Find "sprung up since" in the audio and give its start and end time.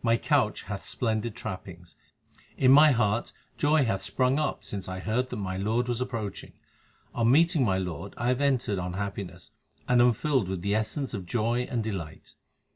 4.00-4.88